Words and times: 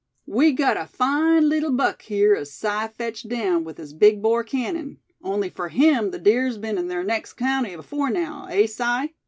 We 0.25 0.51
got 0.53 0.77
a 0.77 0.87
fine 0.87 1.47
leetle 1.47 1.73
buck 1.73 2.01
here 2.01 2.33
as 2.33 2.51
Si 2.51 2.87
fetched 2.97 3.29
down 3.29 3.63
with 3.63 3.77
his 3.77 3.93
big 3.93 4.19
bore 4.19 4.43
cannon; 4.43 4.97
only 5.21 5.51
fur 5.51 5.67
him 5.67 6.09
the 6.09 6.17
deer's 6.17 6.57
been 6.57 6.79
in 6.79 6.89
ther 6.89 7.03
next 7.03 7.33
county 7.33 7.73
afore 7.73 8.09
now, 8.09 8.47
eh, 8.49 8.65
Si?" 8.65 9.13